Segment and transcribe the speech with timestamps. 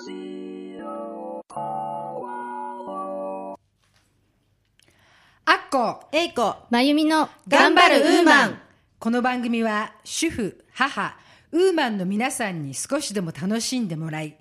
[0.00, 0.02] ア
[5.52, 8.58] ッコえいこまゆみの頑張るウーマン
[8.98, 11.18] この番組は主婦、母、
[11.52, 14.38] ウーマンの皆さんに少しでも楽しんでもらい、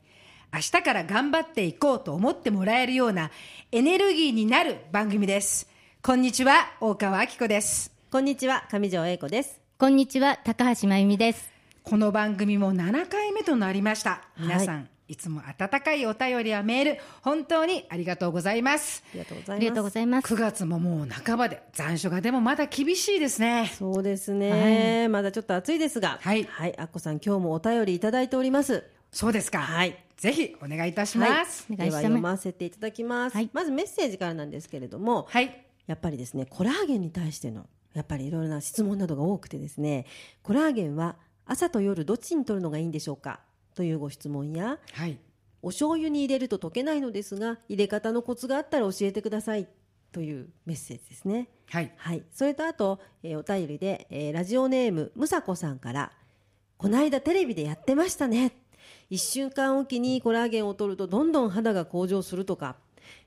[0.53, 3.29] 明日から頑張っていこうと思ってもらえるような
[3.73, 5.67] エネルギーになる番組です。
[6.01, 7.91] こんにちは、大川明子です。
[8.12, 11.51] こんにちは上条英子ですこんにちは高橋まゆみです
[11.83, 14.21] この番組も7回目となりました。
[14.37, 19.03] 皆さん、い、つも温かいお便りやメール、本当にありがとうございます。
[19.11, 19.57] ありがとうございます。
[19.57, 23.71] ありがとうございます9月ももう半ばで残暑がでもまだ厳しいですね。
[23.77, 26.43] そうですね、まだちょっと暑いですがはい。
[26.43, 28.84] はい、あっこさん今日もお便りいただいております。
[29.11, 29.59] そうですか。
[29.59, 29.98] はい。
[30.17, 31.65] ぜひお願いいたします。
[31.71, 32.03] お願いします。
[32.03, 33.49] では読ませていただきます、はい。
[33.53, 35.65] まずメッセージからなんですけれども、はい。
[35.87, 40.05] やっぱりですねコラーゲンに対してのやっぱりいろいろな質問などが多くてですね
[40.43, 41.15] コラーゲンは
[41.48, 43.39] 朝と夜どっちに取るのがいいんでしょうか？
[43.79, 45.17] というご質問やはい。
[45.61, 49.70] お醤油に入れると溶けないのですが入れ方のコツがあったら教えてください。
[50.12, 51.48] というメッセージですね。
[51.70, 51.93] はい。
[51.95, 56.12] はい、それとあと、えーお便りで、えーラジオネームむさこさんから
[56.77, 58.51] 「この間テレビでやってましたね」
[59.12, 62.76] 「1週間おきにコラーゲンを取るとどんどん肌が向上するとか」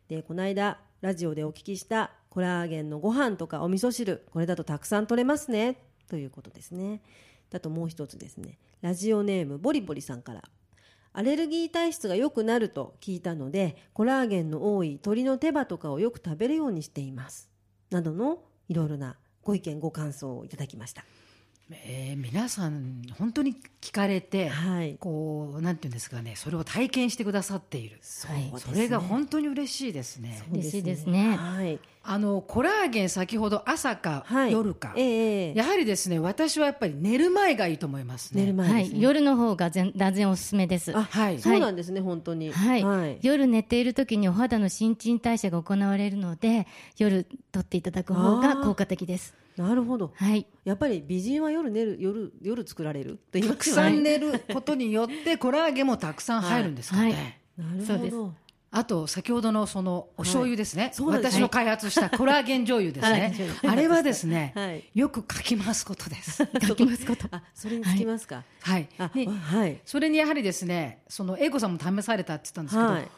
[0.09, 5.79] でこの間ラジオでお聞きしたコラーゲンのご飯とかお味噌汁これだとたくさん取れますね。
[6.09, 7.01] ということですね
[7.55, 8.59] あともう一つですね。
[8.81, 10.43] ラジオネームボリボリさんから。
[11.15, 17.51] アレルギー体質が良くなると聞いたのでコラーゲンの多い鶏の手羽とかをよく食べるようにしています。
[17.91, 21.05] などのいろいろなご意見ご感想をいただきました。
[21.85, 24.97] えー皆さん本当に聞かれて、はい。
[25.01, 30.43] こうなんていうんですかねそれを体験してくださっている、そうそれが本当に嬉しいですね。
[30.53, 31.37] 嬉しいですね。
[31.37, 35.55] はい、あのコラーゲン先ほど朝か、はい、夜か、ええええ。
[35.55, 38.43] やはりですね私はやっぱり寝る前がいいと思いますね。
[38.43, 39.03] 寝る前ですね、はい。
[39.03, 40.97] 夜の方が全断然おすすめです。
[40.97, 41.41] あはい。
[41.41, 42.53] そうなんですね、本当に。
[42.53, 46.67] はい、はい、夜寝ている時にお肌の新陳代謝が行われるので
[46.99, 50.13] 夜取っていただく方が効果的ですなるほど。
[50.15, 50.47] はい。
[50.65, 53.17] やっぱり美人は夜寝る夜夜作られる？
[53.31, 57.69] と言いたくますよねさん寝ることによってコラーゲンもたくさん入るんですかね、はい。
[57.69, 58.35] なるそうですほど。
[58.75, 61.35] あと先ほどのそのお醤油ですね、そうです。
[61.35, 63.35] 私の開発したコラーゲン醤油ですね、
[63.69, 64.85] あれはですね、はい。
[64.95, 66.49] よくかき回すことです。
[66.67, 67.27] 書きますこと。
[67.31, 69.79] あそれにつきますか、はい、あではい。
[69.85, 73.09] それにやはりですねその英子さんも試されたって言ったんですけど、はい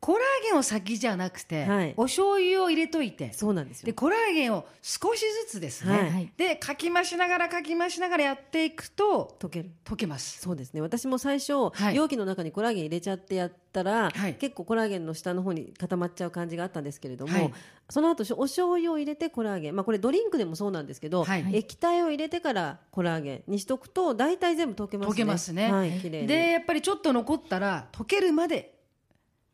[0.00, 1.94] コラーゲンを先じゃなくて、はい。
[1.96, 3.32] お醤油を入れといて。
[3.32, 3.86] そうなんですよ。
[3.86, 9.70] でコラーゲンを少しずつですね、はいでかき回しながらかき回しながらやっていくと溶ける。
[9.84, 10.40] 溶けます。
[10.40, 10.80] そうですね。
[10.80, 11.96] 私も最初、はい。
[11.96, 14.34] 容器の中にコラーゲン入れちゃってやったら、はい。
[14.34, 17.52] 結構コラーゲンの下の方に固まっちゃう感じがあったんですけれども、はい。
[17.90, 21.44] その後お醤油を入れてコラーゲン、まあ、これドリンクでもそうなんですけど、はい。
[21.52, 25.12] 液体を入れてからコラーゲンにしとくと大体全部溶けますね。
[25.12, 25.72] 溶けますね。
[25.72, 26.26] はい、綺麗に。
[26.28, 28.77] でやっぱりちょっと残ったら溶けるまで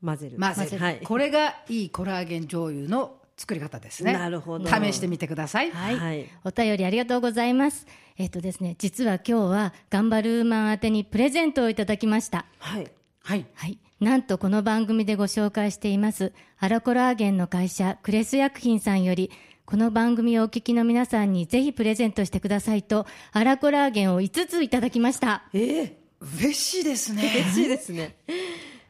[0.05, 0.39] 混ぜる。
[0.39, 4.13] 混ぜる、はい、これがいいコラーゲン醤油の作り方ですね。
[4.13, 4.67] なるほど。
[4.69, 6.29] 試してみてください、はい、はい。
[6.45, 7.87] お便りありがとうございます。
[8.17, 12.47] えっ、とですね実は今日は頑張るマン宛てにプレゼントをいただきました。
[12.59, 12.91] はい。
[13.21, 13.47] はい。
[13.55, 13.79] はい。
[14.01, 19.31] なんとこの番組でご紹介しています、アラコラーゲンの会社、クレス薬品さんより、
[19.65, 25.45] この番組をお聞きの皆さんにぜひプレゼントしてくださいと、アラコラーゲンを5ついただきました。
[25.55, 27.23] ええ嬉しいですね。
[27.35, 28.17] 嬉しいですね。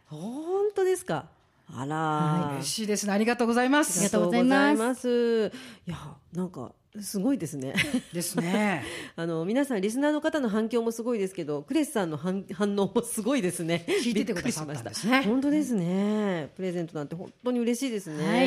[0.06, 0.43] 本
[0.74, 1.26] 当ですか？
[1.74, 3.12] あら、嬉しいですね。
[3.12, 4.54] ありがとうございまありすがとうございます。
[4.54, 5.52] ありがとうございます。
[5.86, 5.96] いや
[6.34, 7.74] なんかすごいですね。
[8.12, 8.84] ですね。
[9.16, 13.84] あの皆さんリスナーの方の反響もすごいですけどクレスさんの反反応もすごいですね。
[14.04, 15.22] 聞いててくださったんですね。
[15.22, 16.50] 本当ですね。
[16.54, 18.24] プレゼントなんて本当に嬉しいですね。
[18.24, 18.46] はい。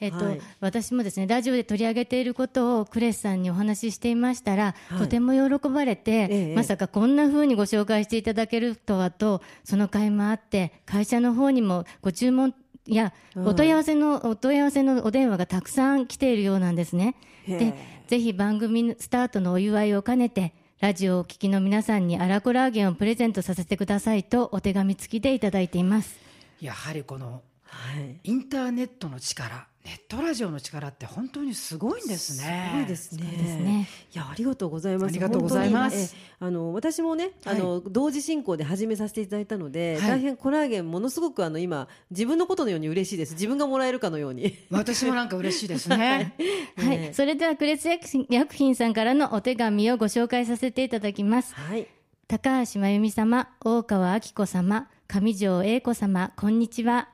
[0.00, 0.40] えっと、はい。
[0.60, 4.98] 私もですね、ラジオで取り上げていることをクレスさんにお話ししていましたら、はい。
[4.98, 6.54] とても喜ばれて、ええ。
[6.54, 12.54] まさかこんな風にご紹介していただけるとはと、その会もあって、会社の方にもご注文
[12.94, 17.16] や、うんお問い合わせの、お問い合わせのお電話がたくさん来ているようなんですね。
[17.46, 17.74] で、
[18.06, 26.18] ぜひ番組スタートのお祝いを兼ねて、ラジオをお聞きの皆さんにアラコラーゲンをプレゼントさせてくださいとお手紙付きでいただいています。
[26.60, 33.22] やはりこのはいインターネットの力ネットラジオの力って本当にすごいんですねすごいですね。
[33.22, 35.04] すねいやありがとうございます。
[35.04, 43.34] ありがとうございますあの私もね、あの同時進行で始めさせていただいたので、はい大変コラーゲンものすごくあの今自分のことのように嬉しいです。
[43.34, 44.58] 自分がもらえるかのように。
[44.70, 46.34] 私もなんか嬉しいですね
[46.76, 51.54] はい、ねそれではクレス薬品薬品さんからのお手紙をご紹介させていただきます。
[51.54, 51.86] はい。
[52.26, 57.08] 高橋真由美様、大川明子様、上条英子様、こんにちは。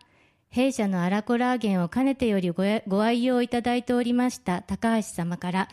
[0.52, 5.68] 弊社のアラコラーゲンをかねてよりごご愛用いただいておりました高橋様から、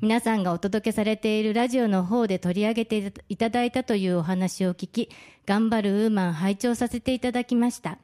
[0.00, 5.10] 皆さんがお届けされているラジオの方で取り上げていただいたというお話を聞き、
[5.44, 7.98] 頑張るウーマン拝聴させていただきました。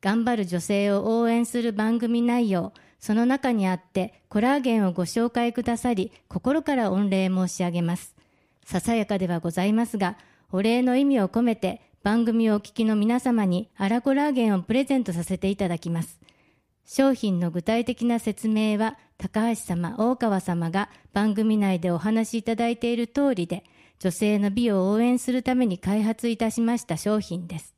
[0.00, 8.14] 頑張る女性を応援する番組内容、その中にあってコラーゲンをご紹介くださり、心から御礼申し上げます。
[8.64, 10.18] ささやかではございますが、
[10.52, 16.20] お礼の意味を込めて番組をお聞きの皆様にアラコラーゲンをプレゼントさせていただきます。
[16.84, 23.64] 商品の具体的な説明は高橋様、大川様が番組内でお話しいただいている通りで、
[23.98, 27.74] 女性の美を応援するために開発いたしました商品です。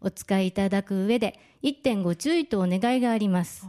[0.00, 3.66] お使いいただく上で一点ご注意とお願いがあります。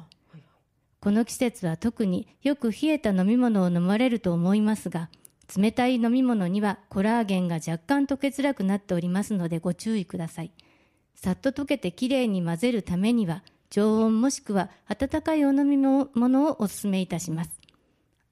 [0.99, 5.09] この季節は特によく冷えた飲み物を飲まれると思いますが、
[5.55, 10.51] 冷たい飲み物にはコラーゲンが若干溶けづらくなっておりますのでご注意ください。
[11.13, 17.51] さっと溶けてきれいに混ぜるためには、常温もしくは温かいお飲み物をお勧めいたします。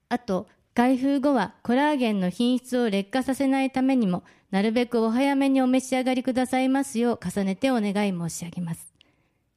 [0.10, 8.94] あと、開封後はコラーゲンの品質を劣化させないためにも、なるべくお早めにお召し上がりくださいますよう重ねてお願い申し上げます。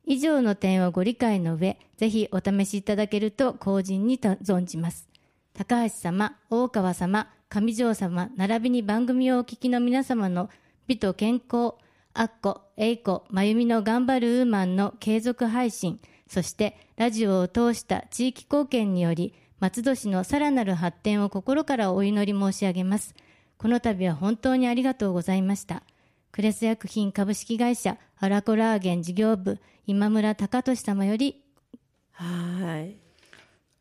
[0.04, 5.08] 以上の点をご理解の上、ぜひお試しいただけると後人に存じます。
[5.52, 10.50] 高橋様、大川様、上条様、並びに番組をお聞きの皆様の
[10.86, 11.74] 美と健康、
[12.14, 23.14] アッコ、エイコ、まゆみの頑張るウーマンの継続配信、そしてラジオを通した地域貢献により、松戸市のさらなる発展を心からお祈り申し上げます。
[23.58, 25.82] この度は本当にありがとうございました。
[26.32, 31.42] クレス薬品株式会社アラコラーゲン事業部今村隆俊様より
[32.12, 33.05] はい。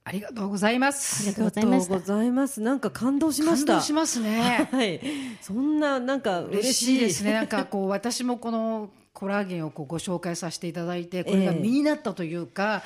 [0.08, 1.24] ありがとうございます。
[1.24, 2.62] ありがとうございましたありがとうございます。
[2.62, 3.76] なんか感動しま感した。
[3.76, 4.70] 動しますね。
[4.72, 5.02] はい。
[5.42, 7.34] そんな、なんか嬉嬉しいしいですね。
[7.34, 12.84] なんかこう私もこのコラーゲンをこうご紹介させていただいて、これが身になったというか。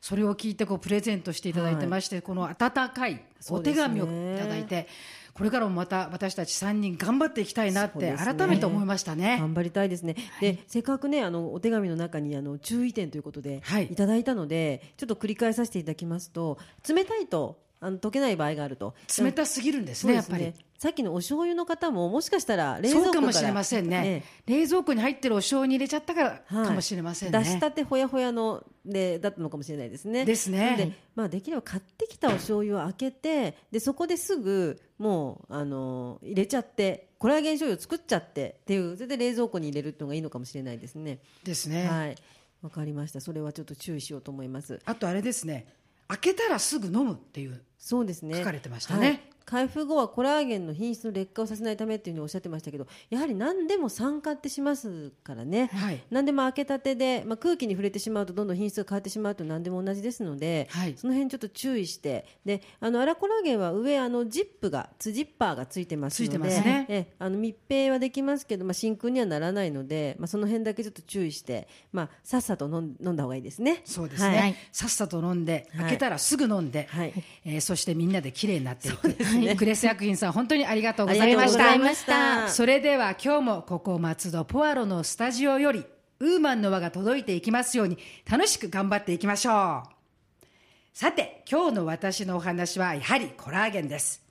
[0.00, 4.86] それを聞いてこうプレゼントしていただいてまして、この温かいお手紙をいただいて、
[5.34, 9.38] これからもまた私たち3人頑張っていきたいなって改めて思いましたね。
[9.40, 10.14] 頑張りたいですね。
[10.40, 16.58] で、せっかくね、あの、お手紙の中に、あの、注意点ということで、はいいただいたので、ちょっと繰り返させていただきますと、
[16.88, 18.94] 冷たいと、あの、溶けない場合があると。
[19.18, 20.52] 冷たすぎるんですね、やっぱり。
[20.78, 27.38] さっきのお醤油の方も、もしかしたら冷蔵庫からそうかもしれませんね、冷蔵庫に入ってるお醤油に入れちゃったからはいかもしれませんね。
[27.38, 30.26] 出したてほやほやのでだったのかもしれないですね。
[30.26, 41.20] ですねで、まあ、できれば買ってきたお醤油を開けてでそこですぐもうあの入れちゃってコラーゲン醤油を作っちゃってっていうそれで冷蔵庫に入れるのがいいのかもしれないですね。
[41.44, 41.86] ですね。
[41.88, 42.16] はい
[42.60, 44.80] わかりましたそれはちょっと注意しようと思います。
[44.86, 45.66] あとあれですね、
[46.08, 47.62] 開けたらすぐ飲むっていう。
[47.84, 56.02] そうですね書かれてましたねはい開封後はコラーゲンの品質の劣化をさせないためっていうふうにおっしゃってましたけどやはり何でも酸化ってしますからね、はい。
[56.10, 60.94] 何でも開けたてで、まあ、空気に触れてしまうとどんどん品質が変わってしまうと何でも同じですので、はい。
[60.96, 66.86] その辺ちょっと注意してであのアラコラーゲンは上あのジップがツジッパーがついてますのでついてますね。
[66.88, 73.82] えあの密閉はできますけど、まあ、真空にはならないので、まあ、その辺だけちょっと注意して、まあ、さっさと飲ん飲んだ方がいいですね。
[73.84, 74.54] そうですね、はい。
[74.72, 75.84] さっさと飲んで、はい。
[75.84, 77.12] 開けたらすぐ飲んで、はい。
[77.44, 79.08] えーそしてみんなで綺麗になっていく、
[79.56, 81.34] クレス薬品さん、本当にありがとうござい。
[81.36, 81.48] ま
[81.94, 85.84] したそれでは今日もここ松戸ポアロのスタジオより、
[86.20, 87.98] ウーマンの輪が届いていきますように、
[88.30, 90.46] 楽しく頑張っていきましょう。
[90.92, 94.22] さて、今日の私のお話はやはりコラーゲンです。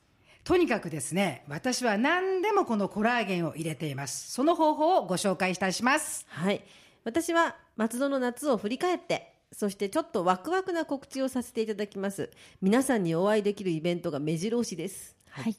[0.43, 4.31] とにかくですね、私は何でもこのコラーゲンを入れています。
[4.31, 6.25] その方法をご紹介いたします。
[6.29, 6.61] はい。
[7.03, 12.29] 私は松戸の夏を振り返って、そしてちょっとワクワクな告知をさせていただきます。
[12.61, 15.15] 皆さんにお会いできるイベントが目白押しです。
[15.29, 15.55] はい、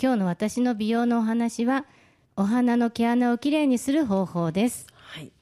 [0.00, 1.86] 今日の私の美容のお話は
[2.36, 5.32] お花の毛穴をきれいにする方法ですはい。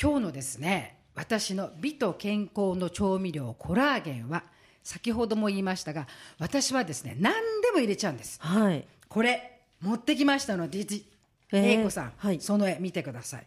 [0.00, 4.42] 今日のですね私の美と健康の調味料コラーゲンは
[4.82, 6.08] 先ほども言いましたが
[6.38, 8.86] 私はですね何でも入れちゃうんですはい。
[9.08, 11.06] これ持ってきましたのでじ
[11.52, 13.46] えー英子さん、はいその絵見てください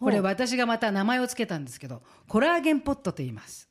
[0.00, 3.68] これ私がまた名前を付けたんですけどコラーゲンポットと言います。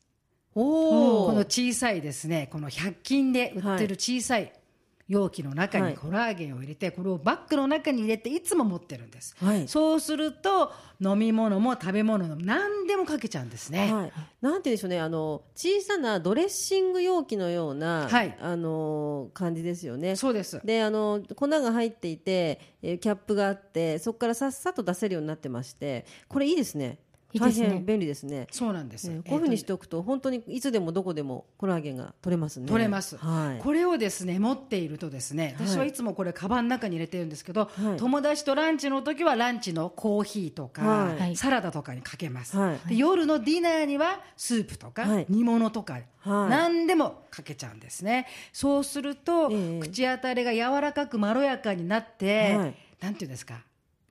[0.54, 4.52] おこの小さいですねこの100均で売ってる小さい
[5.10, 5.90] 容器の中はい。
[5.90, 9.66] にコラーゲンを入れてこれをバッグの中に入れていつも持ってるんです、はい。
[9.66, 18.36] そうすると飲み物も食べ物も何でもかけちゃうんですね、はい、なんて言うんでしょうね、あの小さなドレッシング容器のような、はい。
[18.40, 20.14] あの感じですよね。
[20.14, 20.60] そうです。
[20.64, 26.98] で、あの粉が入っていて、えーキャップがあって、そこからさっさと出せるようになってまして、これいいですね。
[27.38, 27.68] 大いいですね。
[27.68, 28.46] 変便利ですね。
[28.50, 32.66] そうなんです、ねこういうふうにしえーておくと本当にいつでもどこでもコラーゲンが取れますね。
[32.66, 33.62] 取れます、はい。
[33.62, 37.96] これをですね持っているとですね私はいつもこれカバンの中に入れてるんですけど、はい。
[37.96, 41.36] 友達とランチの時はランチのコーヒーとか、はい。
[41.36, 42.88] サラダとかにかけます、はい。
[42.88, 45.26] で夜のディナーにはスープとか、はい。
[45.28, 46.50] 煮物とか、はい。
[46.50, 48.26] 何でもかけちゃうんですね。
[48.52, 49.80] そうすると、ええ。
[49.80, 52.74] 口当たりが柔らかくまろやかになって、はい。
[53.00, 53.60] なんていうんですか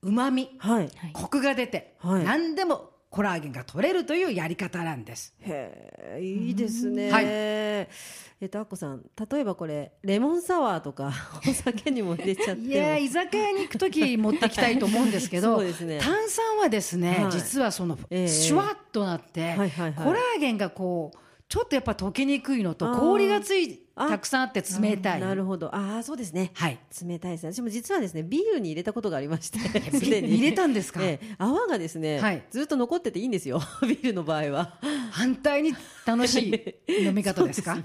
[0.02, 0.90] うまみはい。
[1.14, 2.24] コクが出て、はい。
[2.24, 5.34] 何でもコラーゲンが取れるというやり方なんです。
[5.40, 7.12] へえ、いいですね。
[7.12, 7.26] はい。
[7.26, 7.88] え
[8.46, 11.12] っと、アッコさん、例えばこれ、レモンサワーとか、
[11.48, 12.68] お酒にも入れちゃっても。
[12.68, 16.00] いやー居酒屋に行く時持ってきたいと思うんですけどそうですね。
[16.00, 17.32] 炭酸はですね、はい。
[17.32, 18.28] 実はその、ええ。
[18.28, 19.94] シュワッとなって、はいはいはい。
[19.94, 21.18] コラーゲンがこう
[21.50, 23.00] ちょっとやっぱ溶けにくいのとあー。
[23.00, 25.74] 氷がついあたくさんあって冷たいなるほど。
[25.76, 26.52] ああ、そうですね。
[26.54, 27.52] はい冷たいですね。
[27.54, 29.60] 私も実はですね、ビールに入れたことがありまして、
[29.92, 31.04] ビ すでに入れたんですか？
[31.04, 33.60] ええ泡がですね、はいずっと残ってていいんですよ。
[33.84, 34.80] ビールの場合は。
[35.12, 35.74] 反対に
[36.06, 36.50] 楽し
[36.88, 37.78] い 飲み方ですか？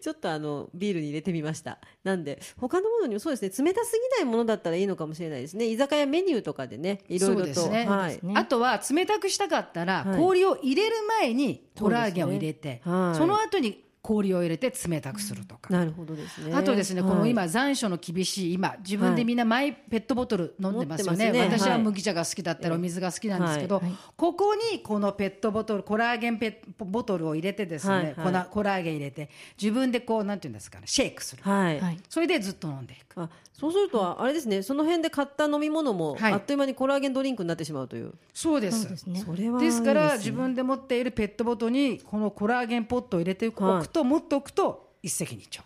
[0.00, 1.78] ちょっとあのビールに入れてみました。
[2.02, 3.66] なんで他のものにもそうですね。
[3.68, 5.66] 冷たすぎないものだったらいいのかもしれないですね。
[5.66, 8.18] 居酒屋メニューとかでね、いろいろと、ねはい。
[8.22, 16.54] ねあとは冷たくしたかったら、はい氷を入れる前にコラーゲンを入れてそねはいその後に氷を入れて冷たくするとか、なるほどですね。
[16.54, 21.82] あとですね、このはい今、残暑の厳しい今、自分でみんなマイペットボトル飲んでますよね、私ははい。
[21.82, 23.84] 麦茶が好きだったらお水が好きなんですけど、はい。
[23.86, 23.96] はい。
[24.14, 28.32] ここにこのペットボトル、コラーゲンペッボトルを入れてですね、はい。
[28.34, 28.46] はい。
[28.50, 31.80] コラーゲン入れて、自分でこう、なんていうんですかね、シェイクする、はい。
[31.80, 31.98] はい。
[32.10, 33.22] それでずっと飲んでいく。
[33.22, 36.32] あそうするとあれですねその辺で買った飲み物も、はい。
[36.32, 38.12] あっという間にコラーゲンドリンクになってしまうという。
[38.32, 38.82] そうです。
[38.82, 39.22] そうですね。
[39.24, 45.62] それはですから自分で持っているペットボトルにこのコラーゲンポットを入れておく,、はいと持っておくと一石二鳥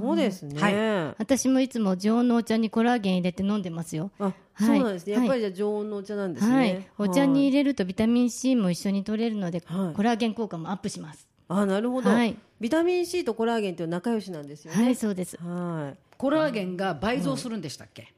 [0.00, 4.34] そうですね、は私もいつも常温のお茶にコラーゲン入れて飲んでますよあはい
[4.66, 18.12] そうなんですねやっぱりじゃ常温のお茶なんですね、はい、お茶に入れるとビタミン C も一緒に取れるので、はいコラーゲン効果もアップしますあなるほど、はいビタミン C とコラーゲンって仲良しなんですよねはいそうですはいコラーゲンが倍増するんでしたっけ、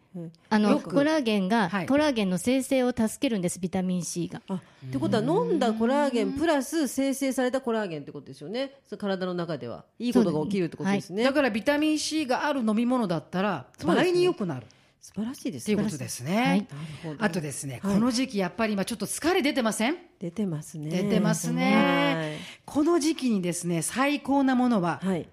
[0.51, 1.87] あのコラーゲンが、はい。
[1.87, 4.43] コラーゲンの生成を助けるんですビタミン C が。
[4.49, 8.75] あってことは飲んだコラーゲンプラス生成されたコラーゲンってことですよね。
[8.89, 9.85] そう体の中では。
[9.99, 14.67] いいことが起きるってことですね、だからビタミン C がある飲み物だったら倍に良くなる。
[15.01, 15.75] 素晴らしいですね。
[15.75, 16.37] っていうことですね。
[16.37, 16.67] はいなる
[17.03, 17.95] ほどあとですね、はい。
[17.95, 19.97] この時期やっぱり今ちょっと疲れ出てません？
[20.21, 20.91] 出てますね。
[20.91, 22.39] 出てますね。
[22.65, 25.29] この時期にですね、最高なものははい、はい、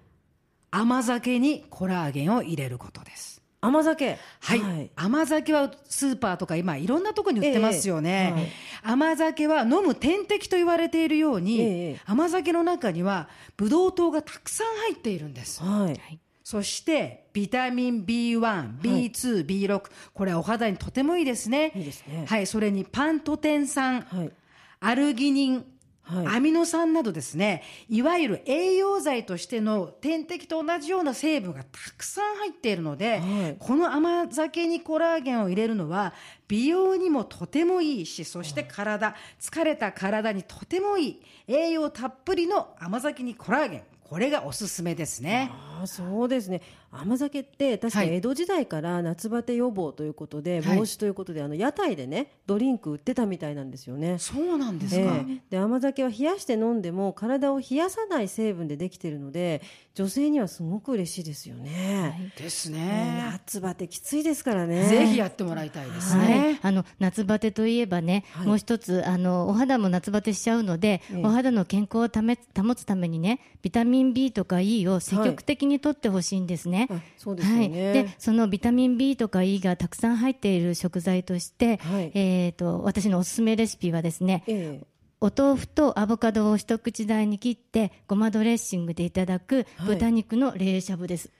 [0.72, 3.39] 甘酒にコラーゲンを入れることです。
[3.60, 4.18] 甘酒。
[4.40, 8.50] はい、甘酒はスーパーとか今いろんなところに売ってますよね、ええはい。
[8.94, 15.62] 甘酒は飲む点滴と言われているように、ええ甘酒の中にはブドウ糖がたくさん入っているんです。
[15.62, 16.20] はい。
[16.42, 21.72] そしてビタミン B1、B2、B6 これはお肌にとてもいいですね。
[21.76, 22.24] いいですね。
[22.26, 24.32] はい、それにパントテン酸、はい。
[24.80, 25.64] アルギニン、
[26.10, 26.26] はい。
[26.26, 33.56] アミノ酸などですねいわゆる栄養剤としての点滴と同じような成分がたくさん入っているので、はい。
[33.58, 36.14] この甘酒にコラーゲンを入れるのは
[36.48, 43.82] 美容にもとてもいいしそして体疲れた体にとてもいい栄養たっぷりの甘酒にコラーゲン。
[44.02, 45.52] これがおすすめですね。
[45.80, 54.18] ああそうですね甘酒って確かはい江戸時代から夏バテ予防ということで、はい防止ということであの屋台でねドリンク売ってたみたいなんですよね。
[54.18, 59.62] そうなんですか、ええで甘酒は冷やして飲んでも体を冷やさない成分でできているので
[59.94, 62.32] 女性にはすごく嬉しいですよね。
[62.36, 63.24] ですねね。
[63.32, 64.84] 夏バテきついですからね。
[64.86, 76.88] ぜひやってもらいたいですはいね。、あの夏バテといえばね、はいもう一つあのお肌も夏バテしちゃうので、ええお肌の健康をため保つためにねビタミン B とか E を積極的に取ってほしいんですね。
[76.90, 77.92] あそうですよはい、ね。
[77.92, 82.10] でそのビタミン B とか E がたくさん入っている食材として、はい。
[82.14, 84.86] えー、と私のおすすめレシピはですね、ええ。
[85.20, 89.94] お豆腐とアボカドを一口大に切ってごまドレッシングでいただくはい。
[89.94, 91.30] 豚肉の冷しゃぶです、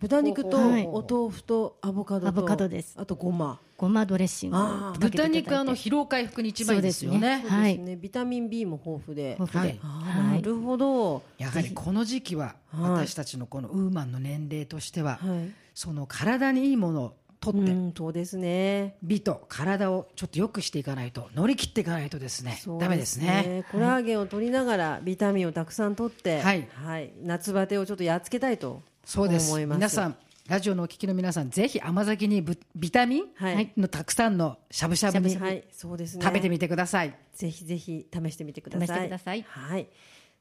[0.00, 3.60] 豚肉とはいお豆腐とアボカドとアボカドですあとごま。
[3.76, 4.56] ごまドレッシング
[4.98, 7.44] 豚肉あの疲労回復に一番いいですよね。
[7.46, 7.78] はい。
[7.98, 9.36] ビタミン B も豊富で。
[9.38, 11.22] 豊富で、ああなるほど。
[11.36, 15.52] やはりこの時期ははい私たちのこのウーマンの年齢としては、はい。
[15.74, 18.96] その体にいいものを取って、うん、そうですね。
[19.02, 23.66] 美と体をちょっと良くしていかないと乗り切っていかないとですねダメですね。
[23.70, 29.54] コラーゲンを取りながらビタミンをたくさん取って、はい夏バテをちょっとやっつけたいとそうです。
[29.66, 30.16] 皆さん
[30.48, 36.24] ラジオのお聞きの皆さんぜひ甘酒にブビタミンはいのたくさんのしゃぶしゃぶにはい、そうですね。
[36.24, 37.14] 食べてみてください。
[37.34, 38.86] ぜひぜひ試してみてください。
[38.88, 39.88] 試してくださいはい。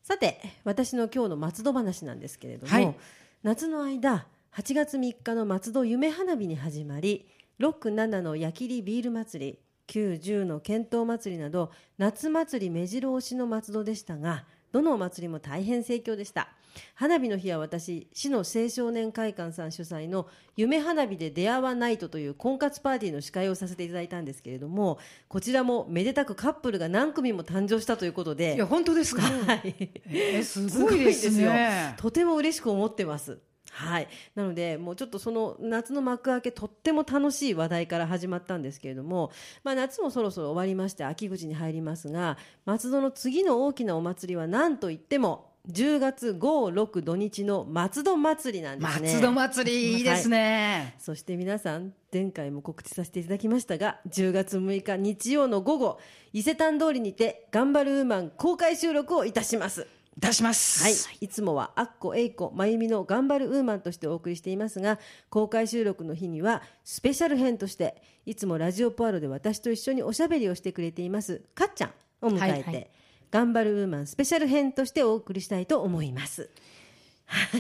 [0.02, 2.96] さて、私の今日の松戸話なんですけれども、はい
[3.42, 7.26] 夏の間、8月3日の松戸夢花火に始まり、
[7.62, 16.50] 6、7の矢切ビール祭り、9、10の剣闘祭りなど夏祭り目白押しの松戸でしたがどのお祭りも大変盛況でした
[16.96, 28.56] 花火の日は私市の青少年会館さん主催の夢花火で出会わないとという婚活パーティーの司会をさせていただいたんですけれどもこちらもめでたくカップルが何組も誕生したということで。
[28.56, 31.96] いや本当ですか、はい、 えすごいですね。
[31.98, 33.40] とても嬉しく思ってます。
[33.72, 39.32] はい、なのでもうちょっとその夏の幕開けとっても楽しい話題から始まったんですけれども、
[39.64, 46.40] まあ、夏もそろそろ終わりまして秋口に入りますが松戸の次の大きなお祭りは何といっても10月5、
[46.84, 49.14] 6土日の松戸祭りなんですね。
[49.14, 56.00] 松戸祭りいいですね、そして皆さん前回も告知させていただきましたが10月6日日曜の午後
[56.34, 59.86] 伊勢丹通りにて「頑張るウーマン」公開収録をいたします。
[60.18, 60.84] 出します。
[60.84, 65.00] はい、いつもはアッコ、エイコ、まゆみの頑張るウーマンとしてお送りしていますが
[65.30, 72.90] 公開収録の日にはスペシャル編としていつもラジオポアロで私と一緒におしゃべりをしてくれていますかっちゃんを迎えて、はいはい
[73.32, 76.50] 頑張るウーマンスペシャル編としてお送りしたいと思います。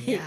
[0.08, 0.12] い。
[0.12, 0.22] や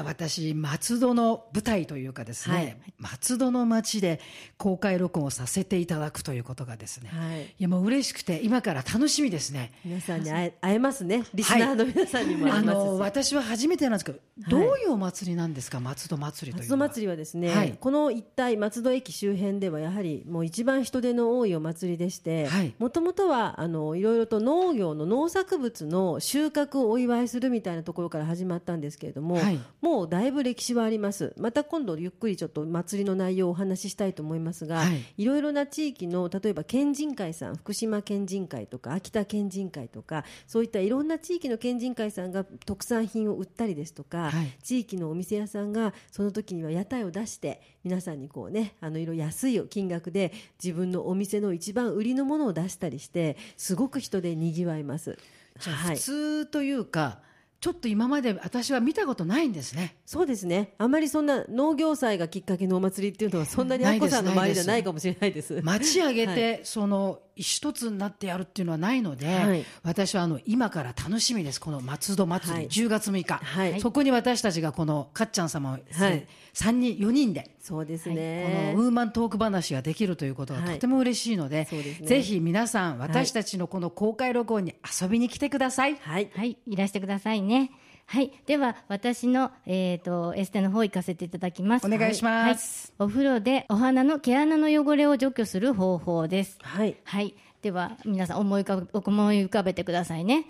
[0.00, 2.76] ー私松戸の舞台というかですね、はい。
[2.98, 4.20] 松戸の街で
[4.56, 7.44] 公開録音をさせていただくということがですね、はい。
[7.44, 9.72] いやもう嬉しくて今から楽しみですね。
[9.84, 11.24] 皆さんに会え会えますね。
[11.34, 14.18] リスナーの皆さんにも会あえますし、の私は初めてなんですけど、
[14.48, 15.80] どういうお祭りなんですか？
[15.80, 16.78] 松戸祭りというのは。
[16.88, 17.76] 松戸祭りはですね、はい。
[17.80, 22.74] この一帯松戸駅周辺ではやはりもう一番人手の多いお祭りでしてはい。
[22.78, 29.58] もともとはあのいろいろと農業の農作物の収穫をお祝いするみたいなところから始まったんですけれども、はい。
[29.80, 31.34] もうだいぶ歴史はあります。
[31.38, 35.04] また今度ゆっくりちょっと祭りの内容をお話ししたいと思いますが、はい。
[35.18, 44.52] いろいろな地域の例えば県人会さん福島県人会とか秋田県人会とかそういったいろんな地域の県人会さんが特産品を売ったりですとか、はい。
[44.62, 55.18] 地域のお店屋さんがその時には屋台を出して皆さんにこうねあの色安い金額で自分のお店の一番売りのものを出したりしてすごく人でにぎわいます。
[55.60, 57.20] じゃあ普はい、通というか、
[57.62, 59.94] ちょっと今まで私は見たことないんですね。
[60.04, 60.74] そうですね。
[60.78, 65.60] あまりそんな農業祭がきっかけのお祭りっていうのはそんなにアッコさんの周りじゃないかもしれないです。
[65.62, 66.60] 町 上げて、はい。
[66.64, 69.64] その一つになってやるっていうのはないので、はい。
[69.82, 71.60] 私はあの今から楽しみです。
[71.60, 72.68] この松戸祭り、はい。
[72.68, 73.80] 10月6日、はい。
[73.80, 75.78] そこに私たちがこのかっちゃん様を、は
[76.10, 76.26] い。
[76.54, 78.74] 3人4人でそうですこね。
[78.74, 80.74] のウーマントーク話ができるということがはい。
[80.74, 82.06] とても嬉しいので、ですね。
[82.06, 85.96] ぜひ皆さん私たちのこの公開録音に遊びに来てください。
[85.96, 86.30] はい。
[86.34, 87.70] はい、いらしてくださいね。
[88.06, 91.86] はい、では私の、えー、とエステの方行かせていただきます。
[91.86, 96.58] お願いしますはいお風呂でお花の毛穴の汚れを除去する方法です。
[96.62, 96.96] はい。
[97.04, 100.46] はい、では皆さん思い浮かべ思い浮かべてくださいね。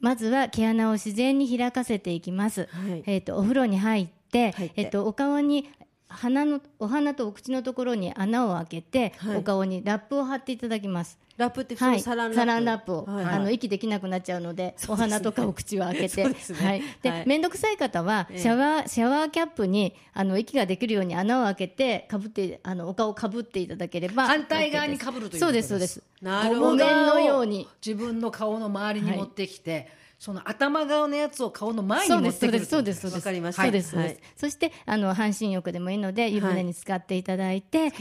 [0.00, 2.68] まずは毛穴を自然に開かせていきます。
[2.70, 5.70] はいえっ、とお風呂に入って、入ってえっ、とお顔に
[6.08, 9.36] 鼻のお花とお口のところに穴を開けて、はい。
[9.38, 11.18] お顔にラップを貼っていただきます。
[11.36, 12.36] ラップって普通はい、のサランラップ。
[12.36, 16.34] サランラップを、はいあの息できなくなっちゃうので、お花とかお口を開けて、ね。
[16.54, 17.26] はい、で、はい。
[17.26, 18.38] 面倒くさい方はええ。
[18.38, 25.04] シャワー、シャワーキャップにあの息ができるように穴を開けてかぶってあのお顔をかぶっていただければ反対側にす。
[25.04, 25.94] 被るというそうですそうです。
[25.94, 26.02] す。
[26.22, 26.68] なるほど。
[26.70, 27.68] お面のように。
[27.84, 33.62] 自分の顔の周りに持ってきて、その頭側のやつを顔の前に持ってくるそうですそうですわかりました。
[33.62, 34.22] そうですそうです、はい。
[34.36, 37.92] そしてあの半身浴でもいいので湯船に浸かっていただいて、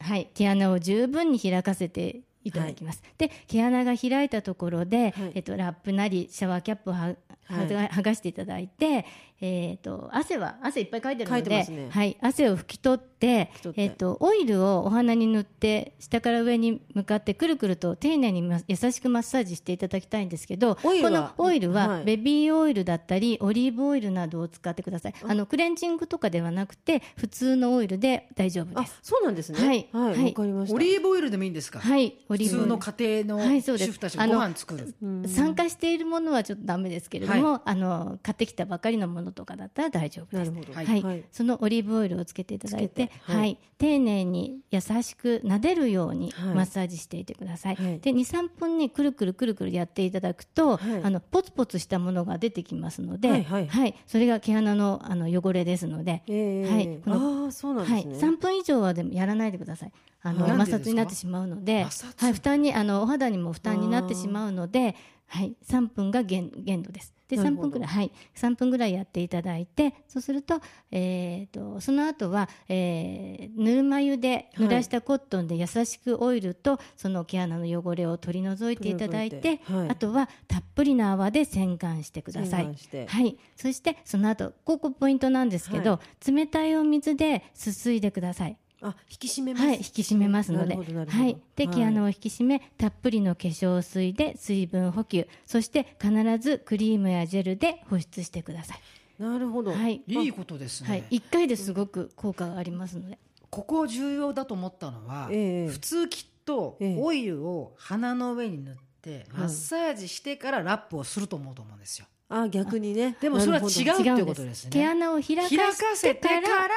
[0.00, 0.28] はい。
[0.34, 5.32] 毛穴を十分に開かせていただきます、で毛穴が開いたところで、はい。
[5.36, 9.06] えっと、ラップなりシャワーキャップをははがしていただいて、
[9.40, 11.88] えっと汗は汗いっぱいかいてるのでね。
[11.90, 13.82] はい、汗を拭き取ってき取って。
[13.82, 21.34] えっと、オイルをお花に塗って下から上に向かってくるくると丁寧にま優しくマッサージしていただきたいんですけどオイルは？
[21.36, 22.04] このオイルは、はい。
[22.04, 25.14] ベビーオイルだったりオリーブオイルなどを使ってください。
[25.22, 28.98] あのクレンジングとかではなくて普通のオイルで大丈夫あで、す。
[29.02, 29.58] そうなんですね。
[29.58, 30.12] はいはい。
[30.14, 30.34] わ、はい。
[30.34, 30.74] かりました。
[30.74, 32.56] オリーブオイルでもいいんですか、はいオリーブ。
[32.62, 33.90] オイル普通の家庭のはいそうです。
[33.90, 34.94] 主婦たちがご飯作る、
[35.28, 40.52] 酸化しているものはちょっとダメですけれども、あの買ってきたばかりのものとかだったら大丈夫です。
[40.72, 41.24] はい。
[41.32, 43.36] そのオリーブオイルをつけていただいてはい。
[43.36, 43.58] はい。
[43.76, 46.54] 丁寧に優しく撫でるようにはい。
[46.54, 47.98] マッサージしていてください、はい。
[48.00, 51.02] で23分ねくるくるくるくるやっていただくと、はい。
[51.02, 56.98] あのポツポツしたものが出てきますので、はいはいそれが毛穴のあの汚れですので、ええはい。
[57.04, 58.28] このはい、ですね。
[58.28, 59.92] 3分以上はでもやらないでください。
[60.26, 61.84] あの摩擦になってしまうので、
[62.16, 67.14] はい、負担にあのお肌にも負担になってしまうので、はい、3分が限限度です。
[67.28, 67.68] で3なるほど。
[67.70, 68.12] 分ぐらいはい。
[68.34, 70.60] 3分ぐらいやっていただいて、そうすると
[70.90, 79.88] えー、とその後は、えー、ぬるま湯で濡らしたコットンで優しくオイルとその毛穴の汚れを取り除いていただいて、はい。
[79.90, 82.66] あとはたっぷりの泡で洗顔してください。
[83.06, 88.56] はい、そしてその後ここポイントなんですけど、冷たいお水ですすいでください。
[88.84, 89.66] あ引き締めます。
[89.66, 99.22] はい、引き締めますので、はい、で、毛穴を引き締め、たっぷりの化粧水で水分補給、そして必ずクリームやジェルで保湿してください。
[99.22, 99.72] なるほど。
[99.72, 103.18] はい、いいことですね、はい、一回ですごく効果がありますので。
[103.48, 105.68] ここ重要だと思ったのは、ええ。
[105.70, 106.96] 普通きっとええ。
[107.00, 112.06] オイルを鼻の上に塗ってマッサージしてからラップをすると思うと思うんですよ。
[112.28, 113.16] あ逆にね。
[113.20, 114.26] でもそれは違うっていう違うんです。
[114.26, 116.68] ことですね毛穴を開か開かせせてからてから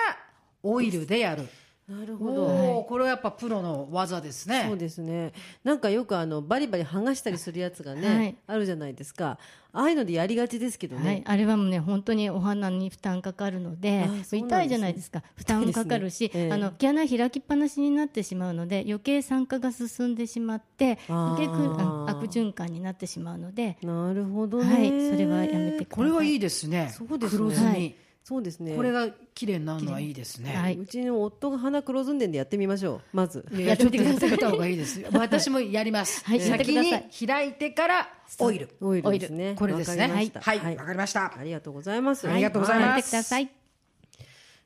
[0.63, 1.47] オイルでやる
[1.87, 4.65] なるほど、おおこれはやっぱプロの技ですね。
[4.67, 5.31] そうですね。
[5.63, 8.35] なんかよくあのバリバリ剥がしたりするやつがね、はい。
[8.45, 9.39] あるじゃないですか。
[9.71, 14.25] ああいうのでやりがちですけどね、はい、あれはもうね本当にお鼻に負担かかるのでね。
[14.29, 15.23] 痛いじゃないですか。
[15.35, 16.31] 負担もかかるし、ね。
[16.33, 16.51] ええ。
[16.51, 25.85] あの毛穴開きっぱなしになってしまうので余計酸化が進んでしまって余計悪循環になってしまうので、なるほどね、はい、それはやめてください。
[25.85, 26.93] これはいいですね。
[26.93, 27.37] そうですね。
[27.37, 27.95] 黒ずみ、はい
[28.27, 28.75] そうですね。
[28.75, 30.75] これが綺麗になるのはいいですね、はい。
[30.75, 33.01] うちの夫が鼻黒ずんでんでやってみましょう。
[33.13, 33.45] まず。
[33.53, 34.73] いやってみた方がい。
[34.73, 36.91] いです私もやります、はいやってく先に。
[36.91, 38.09] ださい開いてから
[38.39, 38.69] オイル。
[38.81, 39.17] オイル。
[39.17, 39.55] ですね。
[39.57, 40.01] これですね。
[40.01, 40.41] わかりました。
[40.41, 40.75] はい。
[40.75, 41.39] わかりました。
[41.39, 42.29] ありがとうございます。
[42.29, 42.89] ありがとうございます。
[42.89, 43.49] やってください。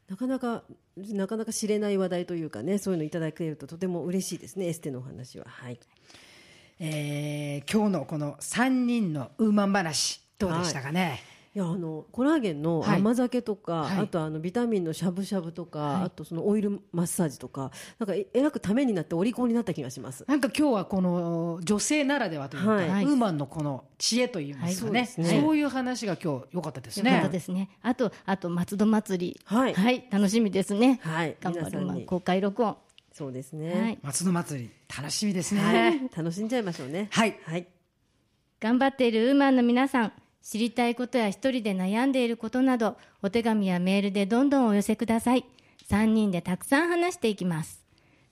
[0.09, 0.63] なかなか
[0.97, 4.69] なかなか知れない話題というかねそういうのいただけるととても嬉しいですね。
[4.69, 5.45] エステのお話は。
[5.47, 5.79] はい。
[6.79, 11.21] えー今日のこの3人のウーマン話どうでしたかね、
[11.53, 12.99] いやあのコラーゲンのはい。
[12.99, 13.97] 甘酒とか、はい。
[13.99, 16.03] あとあのビタミンのしゃぶしゃぶとか、はい。
[16.03, 20.23] あとそのオイルマッサージとかなんかええらくためになってお利口になった気がします。
[20.29, 23.05] なんか今日はこの女性ならではというか、はい。
[23.05, 25.07] ウーマンのこの知恵といいますかね,、はい。
[25.07, 27.29] そうそういう話が今日良かったですよかったね。
[27.29, 27.69] ですね。
[27.81, 29.39] あとあと松戸祭り。
[29.43, 30.07] はい。
[30.09, 31.01] 楽しみですね。
[31.03, 31.35] はい。
[31.41, 31.87] 頑張皆さんに。
[31.89, 32.77] るまあ公開録音。
[33.11, 34.05] そうですはねい。
[34.05, 35.61] 松の祭り楽しみですね。
[35.61, 37.09] はい、楽しんじゃいましょうね。
[37.11, 37.37] はい。
[37.43, 37.67] はい。
[38.61, 45.45] 頑張っているウーマンの皆さん知りたいことや一人で悩んでいることなどお手紙やメールでどんどんお寄せください。
[45.89, 47.83] 3人でたくさん話していきます。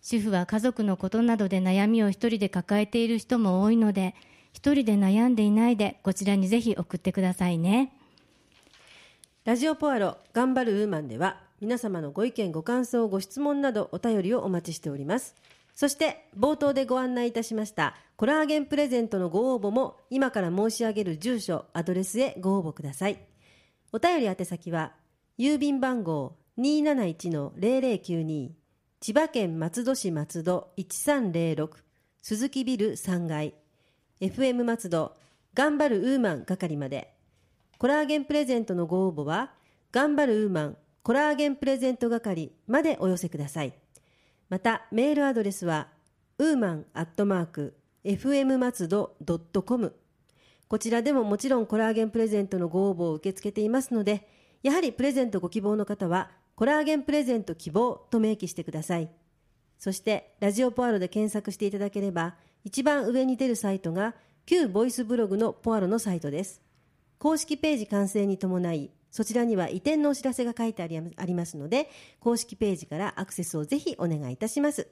[0.02, 4.16] 主婦は家族のことなどで悩みを一人で抱えている人も多いので
[4.54, 7.94] 一人で悩んでいないでこちらにぜひ送ってくださいね。
[9.46, 15.36] ラジオポアロ頑張るウーマンでは皆様のご意見ご感想ご質問などお便りをお待ちしております。
[15.80, 23.18] そして冒頭でご案内いたしましたコラーゲンプレゼントのご応募も今から申し上げる住所アドレスへご応募ください
[23.94, 24.92] お便り宛先は
[25.38, 28.50] 郵便番号271-0092
[29.00, 31.70] 千葉県松戸市松戸1306
[32.24, 33.54] 鈴木ビル3階
[34.20, 35.16] FM 松戸
[35.54, 37.14] 頑張るウーマン係まで
[37.78, 39.54] コラーゲンプレゼントのご応募は、
[39.94, 43.72] 頑張るウーマンコラーゲンプレゼント係までお寄せください。
[44.50, 45.90] また、メールアドレスは、
[46.40, 49.16] ウーマンアットマーク、fm 松戸
[49.64, 49.96] .com。
[50.68, 54.28] こちらでももちろんコラーゲンプレゼントのご応募を受け付けていますので、
[54.64, 59.10] やはりプレゼントご希望の方は、コラーゲンプレゼント希望と明記してください。
[59.78, 64.16] そして、ラジオポアロで検索していただければ、一番上に出るサイトが、
[64.48, 66.60] 旧ボイスブログのポアロのサイトです。
[67.20, 70.88] 公式ページ完成に伴い、そちらには移転のお知らせが書いてあ
[71.26, 74.88] りますので、公式ページからアクセスをぜひお願いいたします。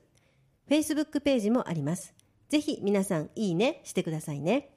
[0.70, 2.14] Facebook ページもあります。
[2.50, 4.70] ぜひ皆さんいいねしてくださいね。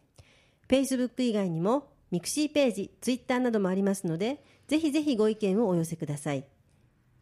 [0.68, 6.44] Facebook 以外にもミクシーページ、Twitter などもありますので、ぜひぜひご意見をお寄せください。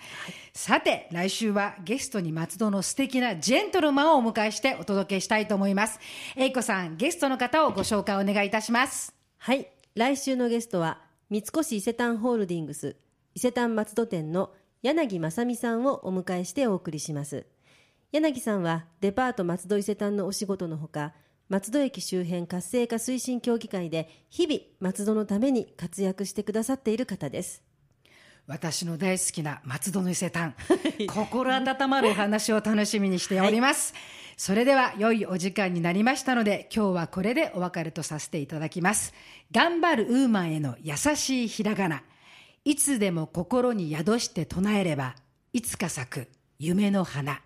[0.52, 5.98] さて、来週はゲストに松戸の素敵なジェントルマンをお迎えしてお届けしたいと思います。
[6.34, 9.15] えいこさん、ゲストの方をご紹介お願いいたします。
[9.38, 9.68] はい。
[9.94, 12.96] 来週のゲストは、三越伊勢丹ホールディングス、
[13.34, 17.46] 伊勢丹松戸店の柳正美さんをお迎えしてお送りします。
[18.12, 21.14] 柳さんは、デパート松戸伊勢丹のお仕事のほか、
[21.48, 27.62] 松戸駅周辺活性化推進協議会で、日々松戸のために活躍してくださっている方です。
[28.46, 30.54] 私の大好きな松戸の伊勢丹。
[31.12, 33.92] 心温まるお話を楽しみにしております、
[34.36, 39.14] それでは良いお時間になりましたので今日はこれでお別れとさせていただきます。
[39.50, 42.02] 頑張るウーマンへの優しいひらがな。
[42.64, 45.14] いつでも心に宿して唱えれば
[45.52, 46.28] いつか咲く
[46.58, 47.40] 夢の花。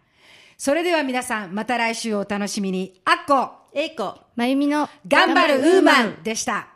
[0.59, 3.01] それでは皆さんまた来週お楽しみに。
[3.07, 6.69] あっこえいこまゆみの頑張るウーマンでした。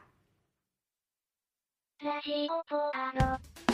[2.03, 3.74] ラジオポアド。